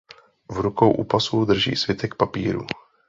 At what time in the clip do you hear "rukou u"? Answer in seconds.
0.59-1.03